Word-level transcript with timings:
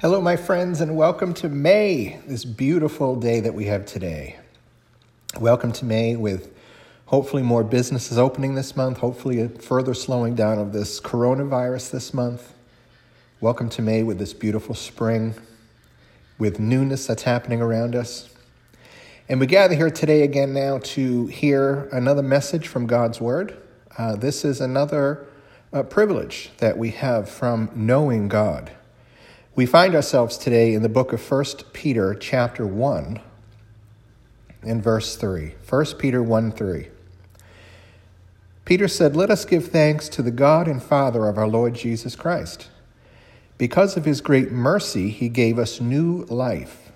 Hello, 0.00 0.20
my 0.20 0.36
friends, 0.36 0.80
and 0.80 0.96
welcome 0.96 1.34
to 1.34 1.48
May, 1.48 2.20
this 2.24 2.44
beautiful 2.44 3.16
day 3.16 3.40
that 3.40 3.52
we 3.52 3.64
have 3.64 3.84
today. 3.84 4.36
Welcome 5.40 5.72
to 5.72 5.84
May 5.84 6.14
with 6.14 6.54
hopefully 7.06 7.42
more 7.42 7.64
businesses 7.64 8.16
opening 8.16 8.54
this 8.54 8.76
month, 8.76 8.98
hopefully 8.98 9.40
a 9.40 9.48
further 9.48 9.94
slowing 9.94 10.36
down 10.36 10.60
of 10.60 10.72
this 10.72 11.00
coronavirus 11.00 11.90
this 11.90 12.14
month. 12.14 12.54
Welcome 13.40 13.68
to 13.70 13.82
May 13.82 14.04
with 14.04 14.20
this 14.20 14.32
beautiful 14.32 14.76
spring, 14.76 15.34
with 16.38 16.60
newness 16.60 17.08
that's 17.08 17.24
happening 17.24 17.60
around 17.60 17.96
us. 17.96 18.32
And 19.28 19.40
we 19.40 19.46
gather 19.46 19.74
here 19.74 19.90
today 19.90 20.22
again 20.22 20.54
now 20.54 20.78
to 20.78 21.26
hear 21.26 21.88
another 21.90 22.22
message 22.22 22.68
from 22.68 22.86
God's 22.86 23.20
Word. 23.20 23.60
Uh, 23.98 24.14
this 24.14 24.44
is 24.44 24.60
another 24.60 25.26
uh, 25.72 25.82
privilege 25.82 26.50
that 26.58 26.78
we 26.78 26.90
have 26.90 27.28
from 27.28 27.68
knowing 27.74 28.28
God. 28.28 28.70
We 29.58 29.66
find 29.66 29.96
ourselves 29.96 30.38
today 30.38 30.72
in 30.72 30.82
the 30.82 30.88
book 30.88 31.12
of 31.12 31.20
1 31.28 31.44
Peter, 31.72 32.14
chapter 32.14 32.64
1, 32.64 33.20
in 34.62 34.80
verse 34.80 35.16
3. 35.16 35.54
1 35.68 35.84
Peter 35.98 36.22
1 36.22 36.52
3. 36.52 36.86
Peter 38.64 38.86
said, 38.86 39.16
Let 39.16 39.32
us 39.32 39.44
give 39.44 39.66
thanks 39.66 40.08
to 40.10 40.22
the 40.22 40.30
God 40.30 40.68
and 40.68 40.80
Father 40.80 41.26
of 41.26 41.36
our 41.36 41.48
Lord 41.48 41.74
Jesus 41.74 42.14
Christ. 42.14 42.68
Because 43.56 43.96
of 43.96 44.04
his 44.04 44.20
great 44.20 44.52
mercy, 44.52 45.10
he 45.10 45.28
gave 45.28 45.58
us 45.58 45.80
new 45.80 46.22
life 46.26 46.92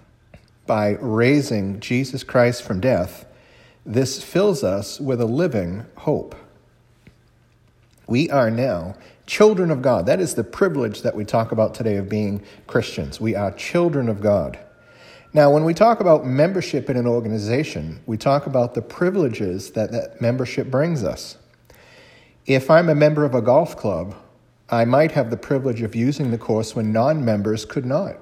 by 0.65 0.91
raising 1.01 1.81
Jesus 1.81 2.23
Christ 2.23 2.63
from 2.63 2.79
death. 2.79 3.27
This 3.85 4.23
fills 4.23 4.63
us 4.63 5.01
with 5.01 5.21
a 5.21 5.27
living 5.27 5.85
hope. 5.97 6.37
We 8.07 8.31
are 8.31 8.53
now 8.53 8.95
children 9.33 9.71
of 9.71 9.81
God. 9.81 10.05
That 10.05 10.21
is 10.21 10.35
the 10.35 10.45
privilege 10.45 11.01
that 11.01 11.17
we 11.17 11.25
talk 11.25 11.53
about 11.53 11.73
today 11.73 11.97
of 11.97 12.07
being 12.07 12.43
Christians. 12.67 13.19
We 13.19 13.35
are 13.35 13.51
children 13.53 14.11
of 14.11 14.21
God. 14.21 14.59
Now, 15.33 15.51
when 15.51 15.65
we 15.65 15.73
talk 15.73 16.01
about 16.01 16.27
membership 16.27 16.91
in 16.91 16.99
an 16.99 17.07
organization, 17.07 18.03
we 18.05 18.19
talk 18.19 18.45
about 18.45 18.75
the 18.75 18.83
privileges 18.83 19.71
that 19.71 19.91
that 19.91 20.21
membership 20.21 20.71
brings 20.71 21.03
us. 21.03 21.39
If 22.45 22.71
I'm 22.71 22.91
a 22.91 22.95
member 22.95 23.25
of 23.25 23.35
a 23.35 23.41
golf 23.41 23.75
club, 23.75 24.15
I 24.69 24.85
might 24.85 25.13
have 25.13 25.31
the 25.31 25.39
privilege 25.39 25.81
of 25.81 25.95
using 25.95 26.31
the 26.31 26.37
course 26.37 26.77
when 26.77 26.93
non 26.93 27.25
members 27.25 27.65
could 27.65 27.87
not. 27.87 28.17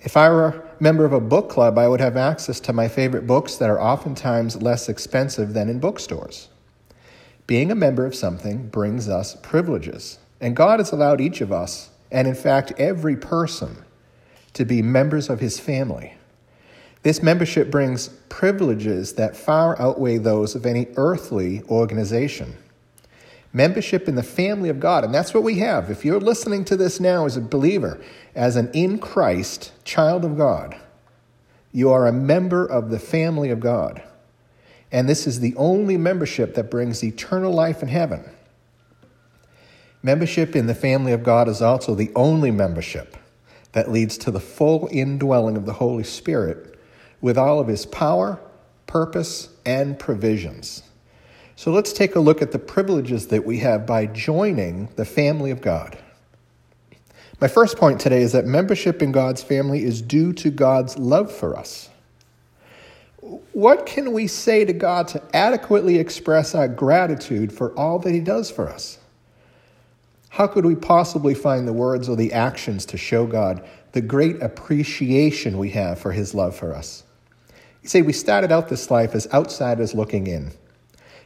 If 0.00 0.16
I 0.16 0.30
were 0.30 0.46
a 0.46 0.82
member 0.82 1.04
of 1.04 1.12
a 1.12 1.20
book 1.20 1.50
club, 1.50 1.76
I 1.76 1.88
would 1.88 2.00
have 2.00 2.16
access 2.16 2.58
to 2.60 2.72
my 2.72 2.88
favorite 2.88 3.26
books 3.26 3.56
that 3.56 3.68
are 3.68 3.82
oftentimes 3.82 4.62
less 4.62 4.88
expensive 4.88 5.52
than 5.52 5.68
in 5.68 5.78
bookstores. 5.78 6.48
Being 7.46 7.70
a 7.70 7.74
member 7.74 8.06
of 8.06 8.14
something 8.14 8.68
brings 8.68 9.08
us 9.08 9.36
privileges. 9.42 10.18
And 10.40 10.56
God 10.56 10.80
has 10.80 10.92
allowed 10.92 11.20
each 11.20 11.40
of 11.40 11.52
us, 11.52 11.90
and 12.10 12.26
in 12.26 12.34
fact, 12.34 12.72
every 12.78 13.16
person, 13.16 13.84
to 14.54 14.64
be 14.64 14.82
members 14.82 15.28
of 15.28 15.40
his 15.40 15.58
family. 15.58 16.14
This 17.02 17.22
membership 17.22 17.70
brings 17.70 18.08
privileges 18.28 19.14
that 19.14 19.36
far 19.36 19.80
outweigh 19.80 20.18
those 20.18 20.54
of 20.54 20.64
any 20.64 20.86
earthly 20.96 21.62
organization. 21.64 22.56
Membership 23.52 24.08
in 24.08 24.14
the 24.14 24.22
family 24.22 24.68
of 24.68 24.80
God, 24.80 25.04
and 25.04 25.14
that's 25.14 25.34
what 25.34 25.42
we 25.42 25.58
have. 25.58 25.90
If 25.90 26.04
you're 26.04 26.18
listening 26.18 26.64
to 26.66 26.76
this 26.76 26.98
now 26.98 27.26
as 27.26 27.36
a 27.36 27.40
believer, 27.40 28.00
as 28.34 28.56
an 28.56 28.70
in 28.72 28.98
Christ 28.98 29.72
child 29.84 30.24
of 30.24 30.36
God, 30.36 30.76
you 31.72 31.90
are 31.90 32.06
a 32.06 32.12
member 32.12 32.64
of 32.64 32.90
the 32.90 32.98
family 32.98 33.50
of 33.50 33.60
God. 33.60 34.02
And 34.94 35.08
this 35.08 35.26
is 35.26 35.40
the 35.40 35.56
only 35.56 35.96
membership 35.96 36.54
that 36.54 36.70
brings 36.70 37.02
eternal 37.02 37.52
life 37.52 37.82
in 37.82 37.88
heaven. 37.88 38.30
Membership 40.04 40.54
in 40.54 40.68
the 40.68 40.74
family 40.74 41.10
of 41.10 41.24
God 41.24 41.48
is 41.48 41.60
also 41.60 41.96
the 41.96 42.12
only 42.14 42.52
membership 42.52 43.16
that 43.72 43.90
leads 43.90 44.16
to 44.18 44.30
the 44.30 44.38
full 44.38 44.88
indwelling 44.92 45.56
of 45.56 45.66
the 45.66 45.72
Holy 45.72 46.04
Spirit 46.04 46.78
with 47.20 47.36
all 47.36 47.58
of 47.58 47.66
his 47.66 47.86
power, 47.86 48.38
purpose, 48.86 49.48
and 49.66 49.98
provisions. 49.98 50.84
So 51.56 51.72
let's 51.72 51.92
take 51.92 52.14
a 52.14 52.20
look 52.20 52.40
at 52.40 52.52
the 52.52 52.60
privileges 52.60 53.26
that 53.26 53.44
we 53.44 53.58
have 53.58 53.86
by 53.86 54.06
joining 54.06 54.90
the 54.94 55.04
family 55.04 55.50
of 55.50 55.60
God. 55.60 55.98
My 57.40 57.48
first 57.48 57.78
point 57.78 58.00
today 58.00 58.22
is 58.22 58.30
that 58.30 58.44
membership 58.44 59.02
in 59.02 59.10
God's 59.10 59.42
family 59.42 59.82
is 59.82 60.00
due 60.00 60.32
to 60.34 60.50
God's 60.50 60.96
love 60.96 61.32
for 61.32 61.58
us 61.58 61.88
what 63.52 63.86
can 63.86 64.12
we 64.12 64.26
say 64.26 64.64
to 64.66 64.72
God 64.72 65.08
to 65.08 65.22
adequately 65.32 65.98
express 65.98 66.54
our 66.54 66.68
gratitude 66.68 67.52
for 67.52 67.72
all 67.78 67.98
that 68.00 68.12
He 68.12 68.20
does 68.20 68.50
for 68.50 68.68
us? 68.68 68.98
How 70.28 70.46
could 70.46 70.66
we 70.66 70.74
possibly 70.74 71.34
find 71.34 71.66
the 71.66 71.72
words 71.72 72.08
or 72.08 72.16
the 72.16 72.32
actions 72.32 72.84
to 72.86 72.98
show 72.98 73.26
God 73.26 73.66
the 73.92 74.02
great 74.02 74.42
appreciation 74.42 75.56
we 75.56 75.70
have 75.70 75.98
for 75.98 76.12
His 76.12 76.34
love 76.34 76.54
for 76.54 76.74
us? 76.74 77.04
You 77.82 77.88
see, 77.88 78.02
we 78.02 78.12
started 78.12 78.52
out 78.52 78.68
this 78.68 78.90
life 78.90 79.14
as 79.14 79.32
outsiders 79.32 79.94
looking 79.94 80.26
in. 80.26 80.52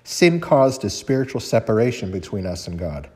Sin 0.05 0.41
caused 0.41 0.85
a 0.85 0.91
spiritual 0.91 1.41
separation 1.41 2.13
between 2.13 2.47
us 2.47 2.69
and 2.69 2.79
God. 2.79 3.09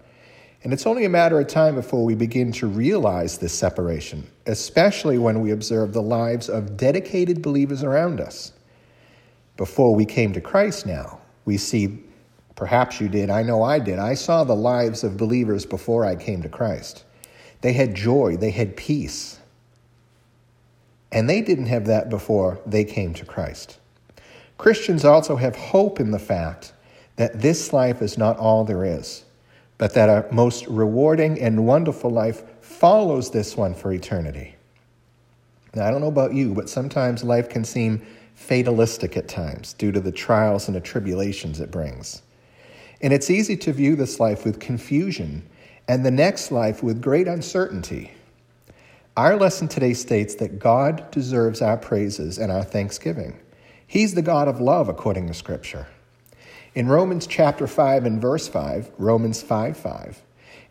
And 0.65 0.73
it's 0.73 0.87
only 0.87 1.05
a 1.05 1.09
matter 1.09 1.39
of 1.39 1.49
time 1.49 1.75
before 1.75 2.05
we 2.05 2.15
begin 2.15 2.53
to 2.53 2.67
realize 2.67 3.39
this 3.39 3.53
separation, 3.53 4.27
especially 4.47 5.19
when 5.19 5.41
we 5.41 5.51
observe 5.51 5.93
the 5.93 6.03
lives 6.03 6.49
of 6.49 6.77
dedicated 6.77 7.43
believers 7.43 7.83
around 7.83 8.21
us 8.21 8.53
before 9.57 9.95
we 9.95 10.05
came 10.05 10.33
to 10.33 10.41
Christ 10.41 10.87
now. 10.87 11.21
We 11.45 11.57
see, 11.57 11.99
perhaps 12.55 13.01
you 13.01 13.09
did, 13.09 13.31
I 13.31 13.43
know 13.43 13.63
I 13.63 13.79
did. 13.79 13.99
I 13.99 14.15
saw 14.15 14.45
the 14.45 14.57
lives 14.57 15.05
of 15.05 15.17
believers 15.17 15.67
before 15.67 16.05
I 16.05 16.17
came 16.17 16.43
to 16.43 16.49
Christ. 16.49 17.05
They 17.61 17.73
had 17.73 17.95
joy, 17.95 18.37
they 18.37 18.51
had 18.51 18.77
peace. 18.77 19.39
And 21.11 21.29
they 21.29 21.43
didn't 21.43 21.67
have 21.67 21.87
that 21.87 22.09
before 22.09 22.59
they 22.67 22.85
came 22.85 23.13
to 23.15 23.25
Christ. 23.25 23.79
Christians 24.57 25.05
also 25.05 25.37
have 25.37 25.57
hope 25.57 26.01
in 26.01 26.11
the 26.11 26.19
fact 26.19 26.73
that 27.17 27.41
this 27.41 27.73
life 27.73 28.01
is 28.01 28.17
not 28.17 28.39
all 28.39 28.65
there 28.65 28.85
is, 28.85 29.25
but 29.77 29.95
that 29.95 30.09
a 30.09 30.33
most 30.33 30.67
rewarding 30.67 31.41
and 31.41 31.67
wonderful 31.67 32.11
life 32.11 32.43
follows 32.61 33.31
this 33.31 33.57
one 33.57 33.75
for 33.75 33.93
eternity. 33.93 34.55
Now, 35.75 35.87
I 35.87 35.91
don't 35.91 36.01
know 36.01 36.09
about 36.09 36.35
you, 36.35 36.55
but 36.55 36.69
sometimes 36.69 37.25
life 37.25 37.49
can 37.49 37.65
seem 37.65 38.07
fatalistic 38.43 39.17
at 39.17 39.29
times 39.29 39.73
due 39.73 39.93
to 39.93 40.01
the 40.01 40.13
trials 40.13 40.67
and 40.67 40.77
the 40.77 40.81
tribulations 40.81 41.61
it 41.61 41.71
brings. 41.71 42.23
And 43.01 43.13
it's 43.13 43.31
easy 43.31 43.57
to 43.59 43.73
view 43.73 43.97
this 43.97 44.21
life 44.21 44.45
with 44.45 44.61
confusion 44.61 45.49
and 45.89 46.05
the 46.05 46.11
next 46.11 46.53
life 46.53 46.83
with 46.83 47.01
great 47.01 47.29
uncertainty. 47.29 48.13
Our 49.17 49.37
lesson 49.37 49.69
today 49.69 49.95
states 49.95 50.35
that 50.37 50.59
God 50.59 51.11
deserves 51.11 51.63
our 51.63 51.77
praises 51.77 52.39
and 52.39 52.51
our 52.51 52.65
thanksgiving. 52.65 53.39
He's 53.87 54.15
the 54.15 54.23
God 54.23 54.49
of 54.49 54.61
love, 54.61 54.89
according 54.89 55.27
to 55.29 55.35
Scripture. 55.35 55.87
In 56.75 56.89
Romans 56.89 57.27
chapter 57.27 57.67
5 57.67 58.07
and 58.07 58.21
verse 58.21 58.49
5, 58.49 58.91
Romans 58.99 59.43
5 59.43 59.77
5, 59.77 60.23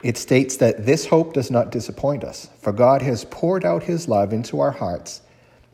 it 0.04 0.18
states 0.18 0.58
that 0.58 0.86
this 0.86 1.06
hope 1.06 1.34
does 1.34 1.52
not 1.52 1.72
disappoint 1.72 2.24
us, 2.24 2.50
for 2.60 2.72
God 2.72 3.04
has 3.04 3.26
poured 3.26 3.64
out 3.64 3.84
his 3.84 4.08
love 4.08 4.34
into 4.34 4.60
our 4.60 4.72
hearts 4.72 5.22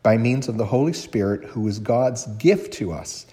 by 0.07 0.17
means 0.17 0.47
of 0.47 0.57
the 0.57 0.67
Holy 0.67 0.93
Spirit, 0.93 1.43
who 1.43 1.67
is 1.67 1.79
God's 1.79 2.27
gift 2.37 2.71
to 2.75 2.93
us. 2.93 3.25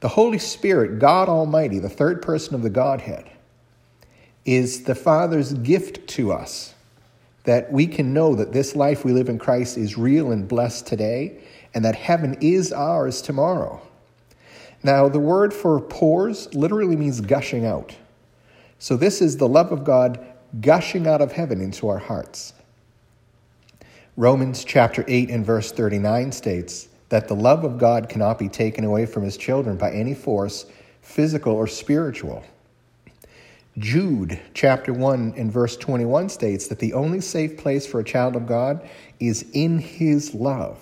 The 0.00 0.08
Holy 0.08 0.36
Spirit, 0.36 0.98
God 0.98 1.30
Almighty, 1.30 1.78
the 1.78 1.88
third 1.88 2.20
person 2.20 2.54
of 2.54 2.60
the 2.60 2.68
Godhead, 2.68 3.30
is 4.44 4.82
the 4.82 4.94
Father's 4.94 5.54
gift 5.54 6.06
to 6.08 6.30
us 6.30 6.74
that 7.44 7.72
we 7.72 7.86
can 7.86 8.12
know 8.12 8.34
that 8.34 8.52
this 8.52 8.76
life 8.76 9.06
we 9.06 9.12
live 9.12 9.30
in 9.30 9.38
Christ 9.38 9.78
is 9.78 9.96
real 9.96 10.32
and 10.32 10.46
blessed 10.46 10.86
today, 10.86 11.40
and 11.72 11.82
that 11.82 11.94
heaven 11.94 12.36
is 12.42 12.74
ours 12.74 13.22
tomorrow. 13.22 13.80
Now, 14.82 15.08
the 15.08 15.18
word 15.18 15.54
for 15.54 15.80
pours 15.80 16.54
literally 16.54 16.94
means 16.94 17.22
gushing 17.22 17.64
out. 17.64 17.96
So, 18.78 18.98
this 18.98 19.22
is 19.22 19.38
the 19.38 19.48
love 19.48 19.72
of 19.72 19.82
God 19.82 20.22
gushing 20.60 21.06
out 21.06 21.22
of 21.22 21.32
heaven 21.32 21.62
into 21.62 21.88
our 21.88 22.00
hearts. 22.00 22.52
Romans 24.16 24.62
chapter 24.62 25.06
8 25.08 25.30
and 25.30 25.46
verse 25.46 25.72
39 25.72 26.32
states 26.32 26.88
that 27.08 27.28
the 27.28 27.34
love 27.34 27.64
of 27.64 27.78
God 27.78 28.10
cannot 28.10 28.38
be 28.38 28.48
taken 28.48 28.84
away 28.84 29.06
from 29.06 29.22
his 29.22 29.38
children 29.38 29.78
by 29.78 29.90
any 29.90 30.12
force, 30.12 30.66
physical 31.00 31.54
or 31.54 31.66
spiritual. 31.66 32.44
Jude 33.78 34.38
chapter 34.52 34.92
1 34.92 35.32
and 35.38 35.50
verse 35.50 35.78
21 35.78 36.28
states 36.28 36.66
that 36.66 36.78
the 36.78 36.92
only 36.92 37.22
safe 37.22 37.56
place 37.56 37.86
for 37.86 38.00
a 38.00 38.04
child 38.04 38.36
of 38.36 38.46
God 38.46 38.86
is 39.18 39.46
in 39.54 39.78
his 39.78 40.34
love. 40.34 40.78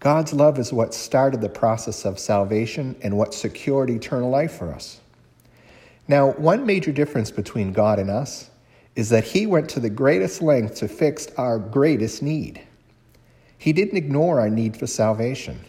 God's 0.00 0.32
love 0.32 0.58
is 0.58 0.72
what 0.72 0.94
started 0.94 1.40
the 1.40 1.48
process 1.48 2.04
of 2.04 2.18
salvation 2.18 2.96
and 3.02 3.16
what 3.16 3.32
secured 3.32 3.88
eternal 3.88 4.30
life 4.30 4.52
for 4.52 4.72
us. 4.72 5.00
Now, 6.08 6.32
one 6.32 6.66
major 6.66 6.90
difference 6.90 7.30
between 7.30 7.72
God 7.72 8.00
and 8.00 8.10
us 8.10 8.50
is 8.96 9.08
that 9.08 9.24
he 9.24 9.46
went 9.46 9.68
to 9.70 9.80
the 9.80 9.90
greatest 9.90 10.40
length 10.40 10.76
to 10.76 10.88
fix 10.88 11.28
our 11.36 11.58
greatest 11.58 12.22
need. 12.22 12.60
He 13.58 13.72
didn't 13.72 13.96
ignore 13.96 14.40
our 14.40 14.50
need 14.50 14.76
for 14.76 14.86
salvation. 14.86 15.64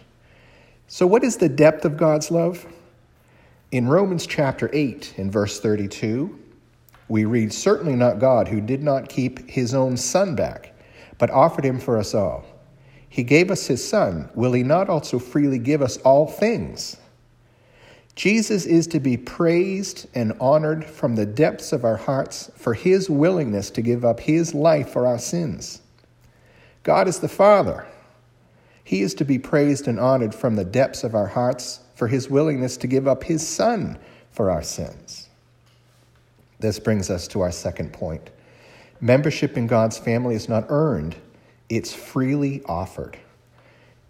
So, 0.88 1.08
what 1.08 1.24
is 1.24 1.38
the 1.38 1.50
depth 1.50 1.86
of 1.86 1.98
God's 1.98 2.30
love? 2.30 2.66
In 3.72 3.88
Romans 3.88 4.28
chapter 4.28 4.70
8, 4.72 5.16
in 5.18 5.32
verse 5.32 5.60
32, 5.60 6.40
we 7.08 7.26
read, 7.26 7.52
Certainly 7.52 7.96
not 7.96 8.20
God, 8.20 8.48
who 8.48 8.62
did 8.62 8.84
not 8.84 9.10
keep 9.10 9.50
his 9.50 9.74
own 9.74 9.98
son 9.98 10.36
back, 10.36 10.74
but 11.18 11.32
offered 11.32 11.66
him 11.66 11.80
for 11.80 11.98
us 11.98 12.14
all. 12.14 12.46
He 13.16 13.24
gave 13.24 13.50
us 13.50 13.68
his 13.68 13.88
Son. 13.88 14.30
Will 14.36 14.52
he 14.52 14.62
not 14.62 14.90
also 14.90 15.20
freely 15.20 15.58
give 15.58 15.82
us 15.82 15.96
all 15.98 16.28
things? 16.28 16.98
Jesus 18.16 18.66
is 18.66 18.88
to 18.88 19.00
be 19.00 19.18
praised 19.18 20.08
and 20.16 20.34
honored 20.40 20.86
from 20.86 21.16
the 21.16 21.26
depths 21.26 21.74
of 21.74 21.84
our 21.84 21.98
hearts 21.98 22.50
for 22.56 22.74
his 22.74 23.10
willingness 23.10 23.70
to 23.72 23.82
give 23.82 24.06
up 24.06 24.22
his 24.22 24.54
life 24.54 24.90
for 24.90 25.06
our 25.06 25.20
sins. 25.20 25.82
God 26.84 27.08
is 27.08 27.20
the 27.20 27.28
Father. 27.28 27.86
He 28.84 29.02
is 29.02 29.14
to 29.16 29.26
be 29.26 29.38
praised 29.38 29.88
and 29.88 30.00
honored 30.00 30.34
from 30.34 30.56
the 30.56 30.64
depths 30.64 31.04
of 31.04 31.14
our 31.14 31.28
hearts 31.28 31.82
for 31.96 32.08
his 32.08 32.30
willingness 32.30 32.78
to 32.78 32.88
give 32.88 33.08
up 33.08 33.24
his 33.24 33.46
Son 33.46 33.98
for 34.32 34.50
our 34.50 34.64
sins. 34.64 35.28
This 36.60 36.80
brings 36.80 37.10
us 37.10 37.28
to 37.30 37.42
our 37.42 37.52
second 37.52 37.92
point. 37.92 38.30
Membership 39.02 39.58
in 39.58 39.68
God's 39.68 39.98
family 39.98 40.36
is 40.36 40.48
not 40.48 40.66
earned, 40.70 41.16
it's 41.68 41.94
freely 41.94 42.64
offered. 42.66 43.18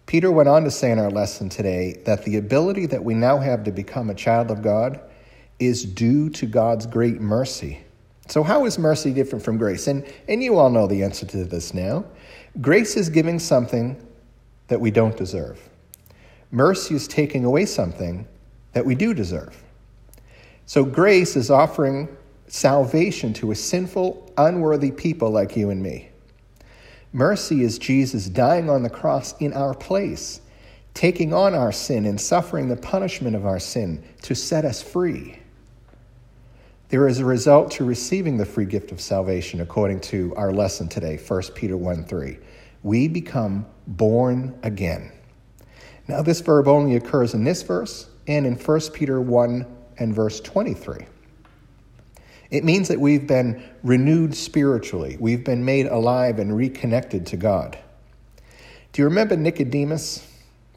Peter 0.06 0.30
went 0.30 0.48
on 0.48 0.62
to 0.62 0.70
say 0.70 0.92
in 0.92 1.00
our 1.00 1.10
lesson 1.10 1.48
today 1.48 2.00
that 2.04 2.24
the 2.24 2.36
ability 2.36 2.86
that 2.86 3.04
we 3.04 3.12
now 3.12 3.38
have 3.38 3.64
to 3.64 3.72
become 3.72 4.08
a 4.08 4.14
child 4.14 4.52
of 4.52 4.62
God 4.62 5.00
is 5.58 5.84
due 5.84 6.30
to 6.30 6.46
God's 6.46 6.86
great 6.86 7.20
mercy. 7.20 7.80
So, 8.28 8.42
how 8.42 8.64
is 8.64 8.78
mercy 8.78 9.12
different 9.12 9.44
from 9.44 9.58
grace? 9.58 9.88
And, 9.88 10.04
and 10.28 10.42
you 10.42 10.58
all 10.58 10.70
know 10.70 10.86
the 10.86 11.02
answer 11.02 11.26
to 11.26 11.44
this 11.44 11.74
now. 11.74 12.04
Grace 12.60 12.96
is 12.96 13.08
giving 13.08 13.38
something 13.38 14.00
that 14.68 14.80
we 14.80 14.90
don't 14.90 15.16
deserve, 15.16 15.68
mercy 16.50 16.94
is 16.94 17.08
taking 17.08 17.44
away 17.44 17.66
something 17.66 18.26
that 18.72 18.84
we 18.84 18.94
do 18.94 19.14
deserve. 19.14 19.62
So, 20.66 20.84
grace 20.84 21.36
is 21.36 21.50
offering 21.50 22.16
salvation 22.48 23.32
to 23.34 23.50
a 23.50 23.54
sinful, 23.54 24.32
unworthy 24.36 24.92
people 24.92 25.30
like 25.30 25.56
you 25.56 25.70
and 25.70 25.82
me. 25.82 26.10
Mercy 27.16 27.62
is 27.62 27.78
Jesus 27.78 28.26
dying 28.28 28.68
on 28.68 28.82
the 28.82 28.90
cross 28.90 29.34
in 29.38 29.54
our 29.54 29.72
place, 29.72 30.42
taking 30.92 31.32
on 31.32 31.54
our 31.54 31.72
sin 31.72 32.04
and 32.04 32.20
suffering 32.20 32.68
the 32.68 32.76
punishment 32.76 33.34
of 33.34 33.46
our 33.46 33.58
sin 33.58 34.04
to 34.20 34.34
set 34.34 34.66
us 34.66 34.82
free. 34.82 35.38
There 36.90 37.08
is 37.08 37.18
a 37.18 37.24
result 37.24 37.70
to 37.70 37.86
receiving 37.86 38.36
the 38.36 38.44
free 38.44 38.66
gift 38.66 38.92
of 38.92 39.00
salvation 39.00 39.62
according 39.62 40.00
to 40.00 40.34
our 40.36 40.52
lesson 40.52 40.90
today, 40.90 41.16
1 41.16 41.42
Peter 41.54 41.74
1 41.74 42.04
3. 42.04 42.36
We 42.82 43.08
become 43.08 43.64
born 43.86 44.58
again. 44.62 45.10
Now, 46.08 46.20
this 46.20 46.42
verb 46.42 46.68
only 46.68 46.96
occurs 46.96 47.32
in 47.32 47.44
this 47.44 47.62
verse 47.62 48.10
and 48.26 48.44
in 48.44 48.56
1 48.56 48.80
Peter 48.92 49.22
1 49.22 49.64
and 49.96 50.14
verse 50.14 50.38
23. 50.40 51.06
It 52.50 52.64
means 52.64 52.88
that 52.88 53.00
we've 53.00 53.26
been 53.26 53.62
renewed 53.82 54.34
spiritually. 54.34 55.16
We've 55.18 55.44
been 55.44 55.64
made 55.64 55.86
alive 55.86 56.38
and 56.38 56.56
reconnected 56.56 57.26
to 57.26 57.36
God. 57.36 57.78
Do 58.92 59.02
you 59.02 59.06
remember 59.06 59.36
Nicodemus, 59.36 60.26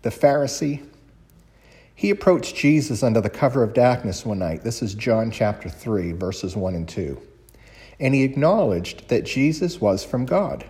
the 0.02 0.10
Pharisee? 0.10 0.86
He 1.94 2.10
approached 2.10 2.56
Jesus 2.56 3.04
under 3.04 3.22
the 3.22 3.30
cover 3.30 3.62
of 3.62 3.74
darkness 3.74 4.26
one 4.26 4.40
night. 4.40 4.64
This 4.64 4.82
is 4.82 4.94
John 4.94 5.32
chapter 5.32 5.70
3, 5.70 6.14
verses 6.14 6.56
1 6.56 6.76
and 6.76 6.88
2. 6.88 7.22
And 8.00 8.16
he 8.16 8.24
acknowledged 8.24 9.10
that 9.10 9.26
Jesus 9.26 9.82
was 9.82 10.04
from 10.04 10.26
God. 10.26 10.66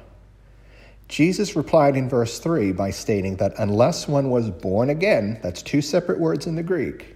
Jesus 1.08 1.56
replied 1.56 1.96
in 1.96 2.10
verse 2.10 2.40
3 2.40 2.72
by 2.72 2.92
stating 2.92 3.36
that 3.38 3.54
unless 3.58 4.08
one 4.08 4.30
was 4.30 4.50
born 4.50 4.90
again, 4.90 5.40
that's 5.42 5.62
two 5.64 5.82
separate 5.82 6.20
words 6.20 6.46
in 6.46 6.56
the 6.56 6.64
Greek, 6.64 7.16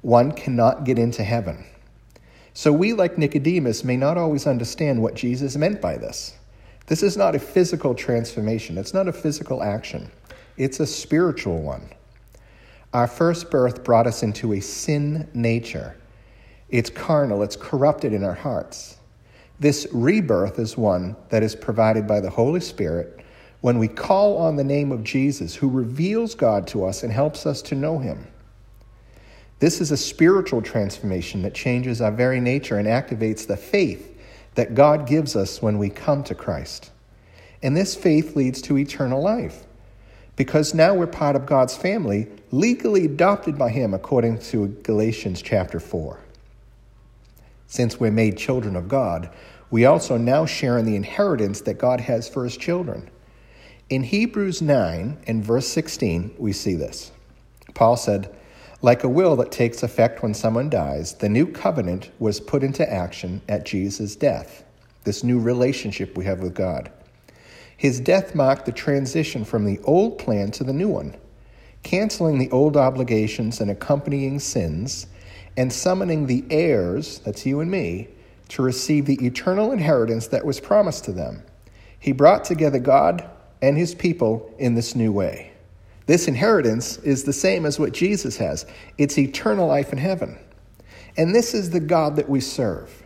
one 0.00 0.32
cannot 0.32 0.84
get 0.84 0.98
into 0.98 1.24
heaven. 1.24 1.64
So 2.54 2.72
we, 2.72 2.92
like 2.92 3.18
Nicodemus, 3.18 3.82
may 3.82 3.96
not 3.96 4.16
always 4.16 4.46
understand 4.46 5.02
what 5.02 5.14
Jesus 5.14 5.56
meant 5.56 5.80
by 5.80 5.96
this. 5.96 6.34
This 6.86 7.02
is 7.02 7.16
not 7.16 7.34
a 7.34 7.40
physical 7.40 7.94
transformation, 7.94 8.78
it's 8.78 8.94
not 8.94 9.08
a 9.08 9.12
physical 9.12 9.62
action, 9.62 10.10
it's 10.56 10.80
a 10.80 10.86
spiritual 10.86 11.60
one. 11.60 11.90
Our 12.92 13.08
first 13.08 13.50
birth 13.50 13.82
brought 13.82 14.06
us 14.06 14.22
into 14.22 14.52
a 14.52 14.60
sin 14.60 15.28
nature. 15.34 15.96
It's 16.68 16.90
carnal, 16.90 17.42
it's 17.42 17.56
corrupted 17.56 18.12
in 18.12 18.22
our 18.22 18.34
hearts. 18.34 18.98
This 19.58 19.88
rebirth 19.92 20.58
is 20.60 20.76
one 20.76 21.16
that 21.30 21.42
is 21.42 21.56
provided 21.56 22.06
by 22.06 22.20
the 22.20 22.30
Holy 22.30 22.60
Spirit 22.60 23.20
when 23.62 23.78
we 23.78 23.88
call 23.88 24.36
on 24.36 24.56
the 24.56 24.64
name 24.64 24.92
of 24.92 25.02
Jesus, 25.02 25.56
who 25.56 25.68
reveals 25.68 26.34
God 26.34 26.66
to 26.68 26.84
us 26.84 27.02
and 27.02 27.12
helps 27.12 27.46
us 27.46 27.62
to 27.62 27.74
know 27.74 27.98
Him. 27.98 28.28
This 29.64 29.80
is 29.80 29.90
a 29.90 29.96
spiritual 29.96 30.60
transformation 30.60 31.40
that 31.40 31.54
changes 31.54 32.02
our 32.02 32.12
very 32.12 32.38
nature 32.38 32.76
and 32.76 32.86
activates 32.86 33.46
the 33.46 33.56
faith 33.56 34.14
that 34.56 34.74
God 34.74 35.06
gives 35.06 35.34
us 35.36 35.62
when 35.62 35.78
we 35.78 35.88
come 35.88 36.22
to 36.24 36.34
Christ. 36.34 36.90
And 37.62 37.74
this 37.74 37.94
faith 37.94 38.36
leads 38.36 38.60
to 38.60 38.76
eternal 38.76 39.22
life 39.22 39.64
because 40.36 40.74
now 40.74 40.92
we're 40.92 41.06
part 41.06 41.34
of 41.34 41.46
God's 41.46 41.74
family, 41.74 42.28
legally 42.50 43.06
adopted 43.06 43.56
by 43.56 43.70
Him 43.70 43.94
according 43.94 44.40
to 44.50 44.68
Galatians 44.82 45.40
chapter 45.40 45.80
4. 45.80 46.18
Since 47.66 47.98
we're 47.98 48.10
made 48.10 48.36
children 48.36 48.76
of 48.76 48.86
God, 48.86 49.30
we 49.70 49.86
also 49.86 50.18
now 50.18 50.44
share 50.44 50.76
in 50.76 50.84
the 50.84 50.94
inheritance 50.94 51.62
that 51.62 51.78
God 51.78 52.00
has 52.00 52.28
for 52.28 52.44
His 52.44 52.58
children. 52.58 53.08
In 53.88 54.02
Hebrews 54.02 54.60
9 54.60 55.24
and 55.26 55.42
verse 55.42 55.68
16, 55.68 56.34
we 56.36 56.52
see 56.52 56.74
this. 56.74 57.12
Paul 57.72 57.96
said, 57.96 58.30
like 58.84 59.02
a 59.02 59.08
will 59.08 59.34
that 59.34 59.50
takes 59.50 59.82
effect 59.82 60.22
when 60.22 60.34
someone 60.34 60.68
dies, 60.68 61.14
the 61.14 61.28
new 61.30 61.46
covenant 61.46 62.10
was 62.18 62.38
put 62.38 62.62
into 62.62 62.86
action 62.92 63.40
at 63.48 63.64
Jesus' 63.64 64.14
death, 64.14 64.62
this 65.04 65.24
new 65.24 65.40
relationship 65.40 66.18
we 66.18 66.26
have 66.26 66.40
with 66.40 66.54
God. 66.54 66.92
His 67.78 67.98
death 67.98 68.34
marked 68.34 68.66
the 68.66 68.72
transition 68.72 69.42
from 69.46 69.64
the 69.64 69.80
old 69.84 70.18
plan 70.18 70.50
to 70.50 70.64
the 70.64 70.74
new 70.74 70.90
one, 70.90 71.16
canceling 71.82 72.38
the 72.38 72.50
old 72.50 72.76
obligations 72.76 73.58
and 73.58 73.70
accompanying 73.70 74.38
sins, 74.38 75.06
and 75.56 75.72
summoning 75.72 76.26
the 76.26 76.44
heirs, 76.50 77.20
that's 77.20 77.46
you 77.46 77.60
and 77.60 77.70
me, 77.70 78.08
to 78.50 78.60
receive 78.60 79.06
the 79.06 79.24
eternal 79.24 79.72
inheritance 79.72 80.26
that 80.26 80.44
was 80.44 80.60
promised 80.60 81.06
to 81.06 81.12
them. 81.12 81.42
He 81.98 82.12
brought 82.12 82.44
together 82.44 82.80
God 82.80 83.26
and 83.62 83.78
his 83.78 83.94
people 83.94 84.54
in 84.58 84.74
this 84.74 84.94
new 84.94 85.10
way. 85.10 85.53
This 86.06 86.28
inheritance 86.28 86.98
is 86.98 87.24
the 87.24 87.32
same 87.32 87.64
as 87.64 87.78
what 87.78 87.92
Jesus 87.92 88.36
has 88.36 88.66
it's 88.98 89.18
eternal 89.18 89.66
life 89.66 89.92
in 89.92 89.98
heaven. 89.98 90.38
And 91.16 91.34
this 91.34 91.54
is 91.54 91.70
the 91.70 91.80
God 91.80 92.16
that 92.16 92.28
we 92.28 92.40
serve 92.40 93.04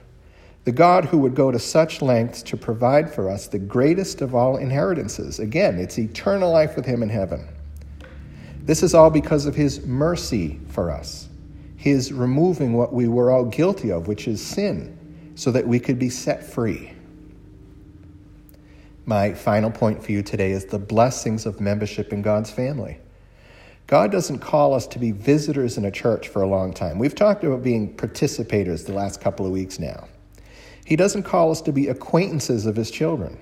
the 0.69 0.73
God 0.73 1.07
who 1.07 1.17
would 1.17 1.35
go 1.35 1.51
to 1.51 1.59
such 1.59 2.03
lengths 2.03 2.43
to 2.43 2.55
provide 2.55 3.11
for 3.11 3.31
us 3.31 3.47
the 3.47 3.59
greatest 3.59 4.21
of 4.21 4.35
all 4.35 4.59
inheritances. 4.59 5.39
Again, 5.39 5.79
it's 5.79 5.99
eternal 5.99 6.53
life 6.53 6.77
with 6.77 6.85
Him 6.85 7.03
in 7.03 7.09
heaven. 7.09 7.49
This 8.65 8.83
is 8.83 8.95
all 8.95 9.09
because 9.09 9.47
of 9.47 9.55
His 9.55 9.87
mercy 9.87 10.61
for 10.69 10.91
us, 10.91 11.31
His 11.79 12.13
removing 12.13 12.75
what 12.75 12.93
we 12.93 13.09
were 13.09 13.31
all 13.31 13.47
guilty 13.47 13.91
of, 13.91 14.09
which 14.09 14.29
is 14.29 14.45
sin, 14.45 15.33
so 15.37 15.51
that 15.53 15.67
we 15.67 15.81
could 15.81 15.99
be 15.99 16.11
set 16.11 16.45
free. 16.45 16.93
My 19.09 19.33
final 19.33 19.71
point 19.71 20.05
for 20.05 20.13
you 20.13 20.23
today 20.23 20.53
is 20.53 20.67
the 20.67 20.79
blessings 20.79 21.47
of 21.47 21.63
membership 21.63 22.13
in 22.13 22.21
God's 22.21 22.51
family. 22.51 22.99
God 23.87 24.13
doesn't 24.13 24.41
call 24.41 24.75
us 24.75 24.87
to 24.89 24.99
be 24.99 25.13
visitors 25.13 25.79
in 25.79 25.87
a 25.87 25.91
church 25.91 26.29
for 26.29 26.43
a 26.43 26.47
long 26.47 26.75
time. 26.75 26.99
We've 26.99 27.15
talked 27.15 27.43
about 27.43 27.63
being 27.63 27.97
participators 27.97 28.85
the 28.85 28.93
last 28.93 29.23
couple 29.23 29.47
of 29.47 29.53
weeks 29.53 29.79
now. 29.79 30.09
He 30.85 30.95
doesn't 30.95 31.23
call 31.23 31.51
us 31.51 31.63
to 31.63 31.73
be 31.73 31.89
acquaintances 31.89 32.67
of 32.67 32.77
His 32.77 32.91
children. 32.91 33.39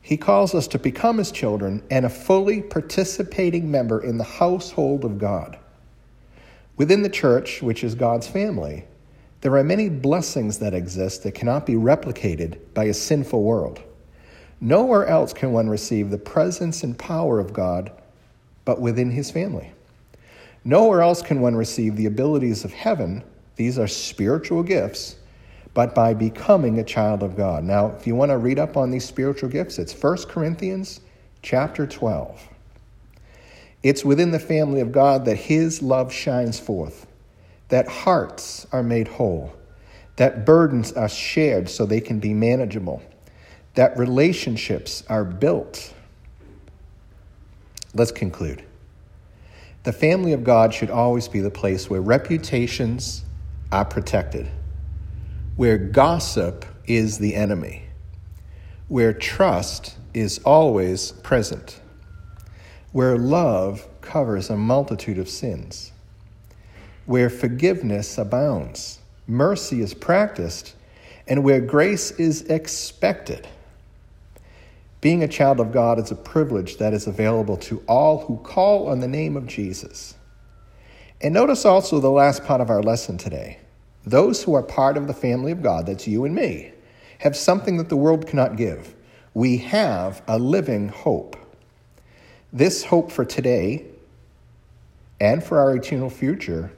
He 0.00 0.16
calls 0.16 0.54
us 0.54 0.68
to 0.68 0.78
become 0.78 1.18
His 1.18 1.32
children 1.32 1.82
and 1.90 2.06
a 2.06 2.08
fully 2.08 2.62
participating 2.62 3.68
member 3.68 4.00
in 4.00 4.16
the 4.16 4.22
household 4.22 5.04
of 5.04 5.18
God. 5.18 5.58
Within 6.76 7.02
the 7.02 7.08
church, 7.08 7.62
which 7.62 7.82
is 7.82 7.96
God's 7.96 8.28
family, 8.28 8.84
there 9.40 9.56
are 9.56 9.64
many 9.64 9.88
blessings 9.88 10.60
that 10.60 10.72
exist 10.72 11.24
that 11.24 11.32
cannot 11.32 11.66
be 11.66 11.74
replicated 11.74 12.60
by 12.74 12.84
a 12.84 12.94
sinful 12.94 13.42
world. 13.42 13.82
Nowhere 14.64 15.06
else 15.06 15.32
can 15.32 15.50
one 15.50 15.68
receive 15.68 16.10
the 16.10 16.18
presence 16.18 16.84
and 16.84 16.96
power 16.96 17.40
of 17.40 17.52
God 17.52 17.90
but 18.64 18.80
within 18.80 19.10
his 19.10 19.28
family. 19.28 19.72
Nowhere 20.64 21.02
else 21.02 21.20
can 21.20 21.40
one 21.40 21.56
receive 21.56 21.96
the 21.96 22.06
abilities 22.06 22.64
of 22.64 22.72
heaven, 22.72 23.24
these 23.56 23.76
are 23.76 23.88
spiritual 23.88 24.62
gifts, 24.62 25.16
but 25.74 25.96
by 25.96 26.14
becoming 26.14 26.78
a 26.78 26.84
child 26.84 27.24
of 27.24 27.36
God. 27.36 27.64
Now, 27.64 27.88
if 27.88 28.06
you 28.06 28.14
want 28.14 28.30
to 28.30 28.38
read 28.38 28.60
up 28.60 28.76
on 28.76 28.92
these 28.92 29.04
spiritual 29.04 29.48
gifts, 29.48 29.80
it's 29.80 30.00
1 30.00 30.28
Corinthians 30.28 31.00
chapter 31.42 31.84
12. 31.84 32.48
It's 33.82 34.04
within 34.04 34.30
the 34.30 34.38
family 34.38 34.80
of 34.80 34.92
God 34.92 35.24
that 35.24 35.38
his 35.38 35.82
love 35.82 36.12
shines 36.12 36.60
forth, 36.60 37.08
that 37.68 37.88
hearts 37.88 38.64
are 38.70 38.84
made 38.84 39.08
whole, 39.08 39.52
that 40.14 40.46
burdens 40.46 40.92
are 40.92 41.08
shared 41.08 41.68
so 41.68 41.84
they 41.84 42.00
can 42.00 42.20
be 42.20 42.32
manageable 42.32 43.02
that 43.74 43.96
relationships 43.96 45.02
are 45.08 45.24
built. 45.24 45.94
Let's 47.94 48.12
conclude. 48.12 48.64
The 49.84 49.92
family 49.92 50.32
of 50.32 50.44
God 50.44 50.72
should 50.72 50.90
always 50.90 51.26
be 51.28 51.40
the 51.40 51.50
place 51.50 51.90
where 51.90 52.00
reputations 52.00 53.24
are 53.72 53.84
protected, 53.84 54.48
where 55.56 55.78
gossip 55.78 56.64
is 56.86 57.18
the 57.18 57.34
enemy, 57.34 57.84
where 58.88 59.12
trust 59.12 59.96
is 60.14 60.38
always 60.44 61.12
present, 61.12 61.80
where 62.92 63.16
love 63.16 63.88
covers 64.02 64.50
a 64.50 64.56
multitude 64.56 65.18
of 65.18 65.28
sins, 65.28 65.92
where 67.06 67.30
forgiveness 67.30 68.18
abounds, 68.18 69.00
mercy 69.26 69.80
is 69.80 69.94
practiced, 69.94 70.74
and 71.26 71.42
where 71.42 71.60
grace 71.60 72.10
is 72.12 72.42
expected. 72.42 73.48
Being 75.02 75.24
a 75.24 75.28
child 75.28 75.58
of 75.58 75.72
God 75.72 75.98
is 75.98 76.12
a 76.12 76.14
privilege 76.14 76.76
that 76.76 76.94
is 76.94 77.08
available 77.08 77.56
to 77.56 77.82
all 77.88 78.18
who 78.24 78.36
call 78.38 78.86
on 78.86 79.00
the 79.00 79.08
name 79.08 79.36
of 79.36 79.48
Jesus. 79.48 80.14
And 81.20 81.34
notice 81.34 81.64
also 81.64 81.98
the 81.98 82.08
last 82.08 82.44
part 82.44 82.60
of 82.60 82.70
our 82.70 82.80
lesson 82.80 83.18
today. 83.18 83.58
Those 84.06 84.44
who 84.44 84.54
are 84.54 84.62
part 84.62 84.96
of 84.96 85.08
the 85.08 85.12
family 85.12 85.50
of 85.50 85.60
God, 85.60 85.86
that's 85.86 86.06
you 86.06 86.24
and 86.24 86.32
me, 86.32 86.70
have 87.18 87.36
something 87.36 87.78
that 87.78 87.88
the 87.88 87.96
world 87.96 88.28
cannot 88.28 88.56
give. 88.56 88.94
We 89.34 89.56
have 89.58 90.22
a 90.28 90.38
living 90.38 90.88
hope. 90.88 91.36
This 92.52 92.84
hope 92.84 93.10
for 93.10 93.24
today 93.24 93.84
and 95.20 95.42
for 95.42 95.58
our 95.58 95.74
eternal 95.74 96.10
future 96.10 96.70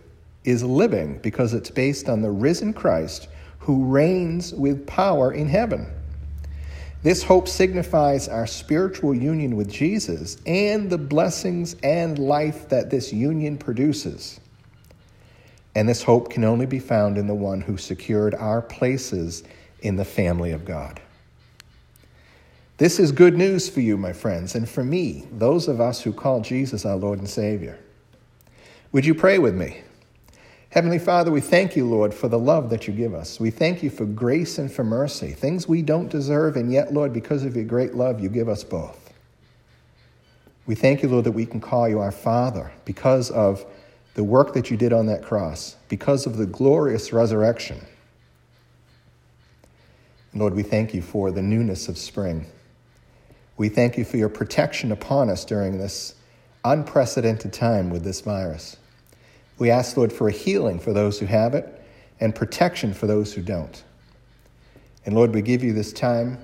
is 0.44 0.64
living 0.64 1.18
because 1.18 1.52
it's 1.52 1.70
based 1.70 2.08
on 2.08 2.22
the 2.22 2.30
risen 2.30 2.72
Christ 2.72 3.28
who 3.58 3.84
reigns 3.84 4.54
with 4.54 4.86
power 4.86 5.30
in 5.30 5.46
heaven. 5.46 5.90
This 7.04 7.22
hope 7.22 7.48
signifies 7.48 8.28
our 8.28 8.46
spiritual 8.46 9.14
union 9.14 9.56
with 9.56 9.70
Jesus 9.70 10.38
and 10.46 10.88
the 10.88 10.96
blessings 10.96 11.76
and 11.82 12.18
life 12.18 12.70
that 12.70 12.88
this 12.88 13.12
union 13.12 13.58
produces. 13.58 14.40
And 15.74 15.86
this 15.86 16.02
hope 16.02 16.30
can 16.30 16.44
only 16.44 16.64
be 16.64 16.78
found 16.78 17.18
in 17.18 17.26
the 17.26 17.34
one 17.34 17.60
who 17.60 17.76
secured 17.76 18.34
our 18.34 18.62
places 18.62 19.44
in 19.80 19.96
the 19.96 20.04
family 20.06 20.52
of 20.52 20.64
God. 20.64 20.98
This 22.78 22.98
is 22.98 23.12
good 23.12 23.36
news 23.36 23.68
for 23.68 23.82
you, 23.82 23.98
my 23.98 24.14
friends, 24.14 24.54
and 24.54 24.66
for 24.66 24.82
me, 24.82 25.26
those 25.30 25.68
of 25.68 25.82
us 25.82 26.00
who 26.00 26.10
call 26.10 26.40
Jesus 26.40 26.86
our 26.86 26.96
Lord 26.96 27.18
and 27.18 27.28
Savior. 27.28 27.78
Would 28.92 29.04
you 29.04 29.14
pray 29.14 29.38
with 29.38 29.54
me? 29.54 29.82
Heavenly 30.74 30.98
Father, 30.98 31.30
we 31.30 31.40
thank 31.40 31.76
you, 31.76 31.88
Lord, 31.88 32.12
for 32.12 32.26
the 32.26 32.36
love 32.36 32.68
that 32.70 32.88
you 32.88 32.92
give 32.92 33.14
us. 33.14 33.38
We 33.38 33.52
thank 33.52 33.84
you 33.84 33.90
for 33.90 34.04
grace 34.04 34.58
and 34.58 34.72
for 34.72 34.82
mercy, 34.82 35.30
things 35.30 35.68
we 35.68 35.82
don't 35.82 36.10
deserve, 36.10 36.56
and 36.56 36.72
yet, 36.72 36.92
Lord, 36.92 37.12
because 37.12 37.44
of 37.44 37.54
your 37.54 37.64
great 37.64 37.94
love, 37.94 38.18
you 38.18 38.28
give 38.28 38.48
us 38.48 38.64
both. 38.64 39.14
We 40.66 40.74
thank 40.74 41.00
you, 41.00 41.08
Lord, 41.08 41.26
that 41.26 41.30
we 41.30 41.46
can 41.46 41.60
call 41.60 41.88
you 41.88 42.00
our 42.00 42.10
Father 42.10 42.72
because 42.84 43.30
of 43.30 43.64
the 44.14 44.24
work 44.24 44.52
that 44.54 44.68
you 44.68 44.76
did 44.76 44.92
on 44.92 45.06
that 45.06 45.22
cross, 45.22 45.76
because 45.88 46.26
of 46.26 46.38
the 46.38 46.46
glorious 46.46 47.12
resurrection. 47.12 47.80
Lord, 50.34 50.54
we 50.54 50.64
thank 50.64 50.92
you 50.92 51.02
for 51.02 51.30
the 51.30 51.40
newness 51.40 51.88
of 51.88 51.96
spring. 51.96 52.46
We 53.56 53.68
thank 53.68 53.96
you 53.96 54.04
for 54.04 54.16
your 54.16 54.28
protection 54.28 54.90
upon 54.90 55.30
us 55.30 55.44
during 55.44 55.78
this 55.78 56.16
unprecedented 56.64 57.52
time 57.52 57.90
with 57.90 58.02
this 58.02 58.22
virus. 58.22 58.76
We 59.58 59.70
ask, 59.70 59.96
Lord, 59.96 60.12
for 60.12 60.28
a 60.28 60.32
healing 60.32 60.78
for 60.78 60.92
those 60.92 61.18
who 61.18 61.26
have 61.26 61.54
it 61.54 61.82
and 62.20 62.34
protection 62.34 62.94
for 62.94 63.06
those 63.06 63.32
who 63.32 63.42
don't. 63.42 63.82
And 65.06 65.14
Lord, 65.14 65.34
we 65.34 65.42
give 65.42 65.62
you 65.62 65.72
this 65.72 65.92
time 65.92 66.38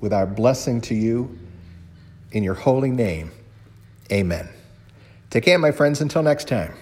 with 0.00 0.12
our 0.12 0.26
blessing 0.26 0.80
to 0.82 0.94
you 0.94 1.38
in 2.32 2.42
your 2.42 2.54
holy 2.54 2.90
name. 2.90 3.30
Amen. 4.10 4.48
Take 5.30 5.44
care, 5.44 5.58
my 5.58 5.72
friends. 5.72 6.00
Until 6.00 6.22
next 6.22 6.48
time. 6.48 6.74